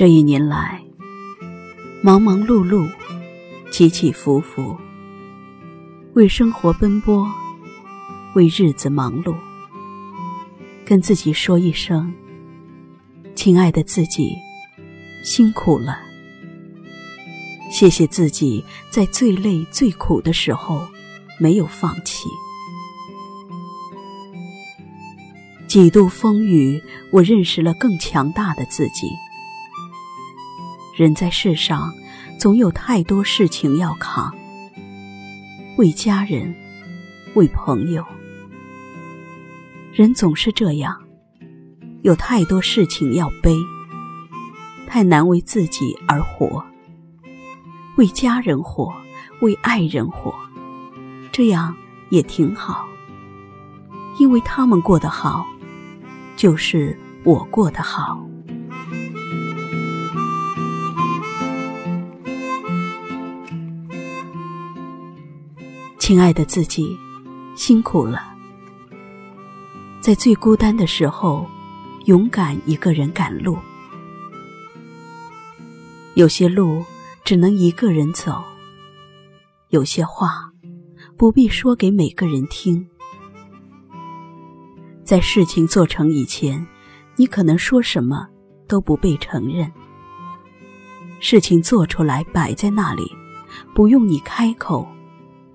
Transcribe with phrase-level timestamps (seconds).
[0.00, 0.82] 这一年来，
[2.02, 2.90] 忙忙碌碌，
[3.70, 4.74] 起起伏伏，
[6.14, 7.30] 为生活奔波，
[8.34, 9.36] 为日子忙碌，
[10.86, 12.10] 跟自己说一声
[13.36, 14.34] ：“亲爱的自己，
[15.22, 15.98] 辛苦了。”
[17.70, 20.80] 谢谢自己在最累最苦的时候
[21.38, 22.26] 没有放弃。
[25.68, 26.82] 几度风雨，
[27.12, 29.06] 我认识了更强大的自己。
[31.00, 31.90] 人在世上，
[32.38, 34.34] 总有太多事情要扛。
[35.78, 36.54] 为家人，
[37.32, 38.04] 为朋友，
[39.94, 40.94] 人总是这样，
[42.02, 43.56] 有太多事情要背，
[44.86, 46.62] 太难为自己而活。
[47.96, 48.92] 为家人活，
[49.40, 50.34] 为爱人活，
[51.32, 51.74] 这样
[52.10, 52.86] 也挺好。
[54.18, 55.46] 因为他们过得好，
[56.36, 58.22] 就是我过得好。
[66.10, 66.98] 亲爱的自己，
[67.54, 68.34] 辛苦了。
[70.00, 71.48] 在最孤单的时候，
[72.06, 73.56] 勇敢一个人赶路。
[76.14, 76.84] 有些路
[77.24, 78.42] 只能一个人走，
[79.68, 80.50] 有些话
[81.16, 82.84] 不必说给每个人听。
[85.04, 86.66] 在事情做成以前，
[87.14, 88.26] 你可能说什么
[88.66, 89.70] 都不被承认。
[91.20, 93.08] 事情做出来摆在那里，
[93.76, 94.84] 不用你开口。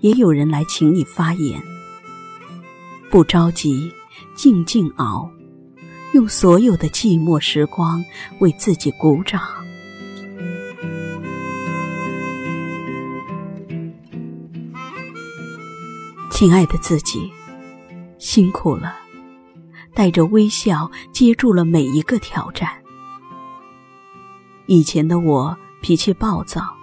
[0.00, 1.60] 也有人来请你发言，
[3.10, 3.92] 不着急，
[4.34, 5.28] 静静熬，
[6.12, 8.04] 用所有的寂寞时光
[8.38, 9.40] 为自己鼓掌。
[16.30, 17.28] 亲爱的自己，
[18.18, 18.94] 辛苦了，
[19.92, 22.70] 带着微笑接住了每一个挑战。
[24.66, 26.77] 以前的我脾气暴躁。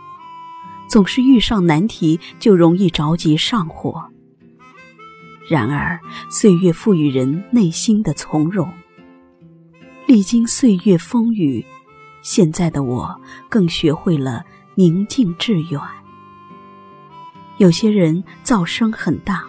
[0.88, 4.04] 总是遇上难题就容易着急上火。
[5.48, 8.68] 然而，岁月赋予人内心的从容。
[10.08, 11.66] 历经岁月风雨，
[12.22, 14.44] 现在的我更学会了
[14.76, 15.80] 宁静致远。
[17.58, 19.46] 有些人噪声很大，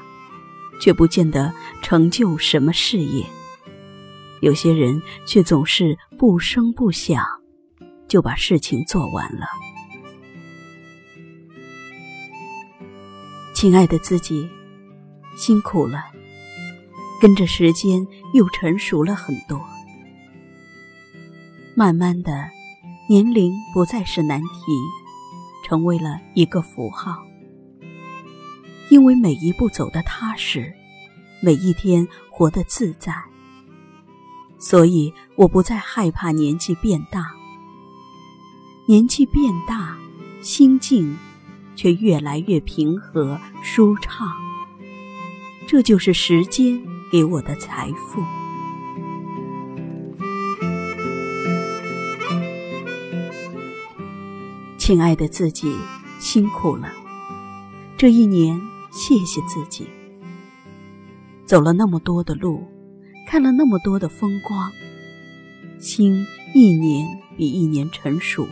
[0.81, 1.53] 却不见得
[1.83, 3.25] 成就什么事业；
[4.41, 7.25] 有些人却总是不声不响，
[8.07, 9.47] 就把事情做完了。
[13.57, 14.47] 亲爱的自己，
[15.35, 16.05] 辛苦了。
[17.19, 19.59] 跟着时间又成熟了很多。
[21.75, 22.51] 慢慢的，
[23.09, 24.49] 年龄不再是难题，
[25.65, 27.17] 成为了一个符号。
[28.91, 30.71] 因为每一步走得踏实，
[31.41, 33.15] 每一天活得自在，
[34.59, 37.33] 所以我不再害怕年纪变大。
[38.87, 39.97] 年纪变大，
[40.43, 41.17] 心境。
[41.77, 44.27] 却越来越平和舒畅，
[45.69, 46.83] 这就是时间
[47.13, 48.23] 给我的财富。
[54.79, 55.77] 亲爱的自己，
[56.19, 56.93] 辛苦了。
[57.97, 58.61] 这一年，
[58.93, 59.87] 谢谢自己，
[61.45, 62.63] 走了那么多的路，
[63.27, 64.71] 看了那么多的风光，
[65.81, 67.07] 心一年
[67.37, 68.47] 比一年成熟。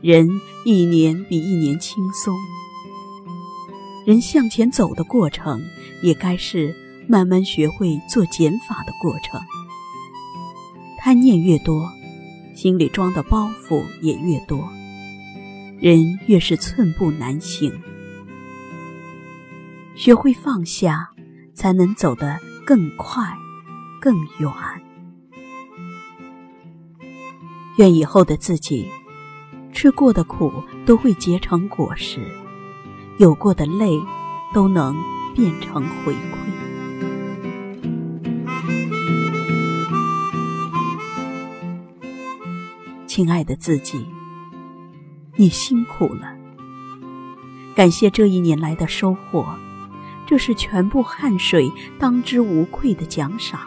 [0.00, 0.28] 人
[0.64, 2.36] 一年比一年轻松，
[4.06, 5.60] 人向前走的过程，
[6.02, 6.72] 也该是
[7.08, 9.40] 慢慢学会做减法的过程。
[10.98, 11.90] 贪念越多，
[12.54, 14.70] 心里装的包袱也越多，
[15.80, 17.72] 人越是寸步难行。
[19.96, 21.10] 学会放下，
[21.54, 23.36] 才能走得更快、
[24.00, 24.48] 更远。
[27.78, 28.86] 愿以后的自己。
[29.82, 32.20] 吃过的苦都会结成果实，
[33.18, 34.00] 有过的泪
[34.54, 34.94] 都能
[35.34, 36.38] 变成回馈。
[43.08, 44.06] 亲爱的自己，
[45.34, 46.32] 你辛苦了。
[47.74, 49.44] 感谢这一年来的收获，
[50.28, 51.68] 这是全部汗水
[51.98, 53.58] 当之无愧的奖赏。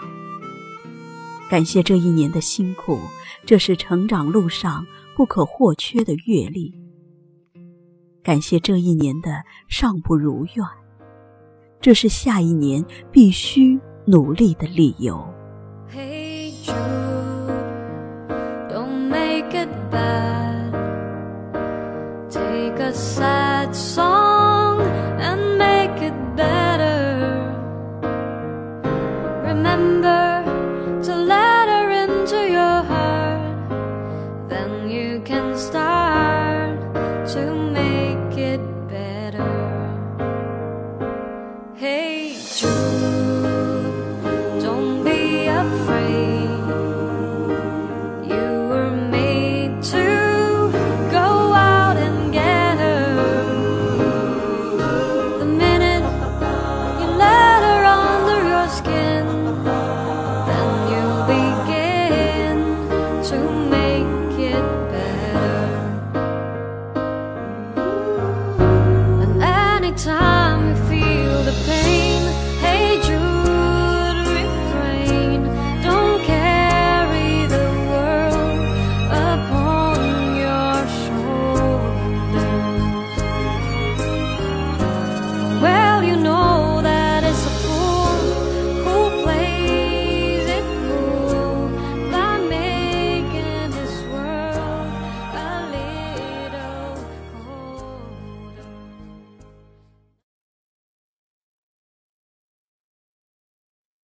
[1.50, 3.01] 感谢这一年的辛苦，
[3.45, 4.88] 这是成长路上。
[5.15, 6.73] 不可或缺的阅历，
[8.21, 9.31] 感谢这一年的
[9.69, 10.65] 尚不如愿，
[11.79, 15.25] 这是下一年必须努力的理由。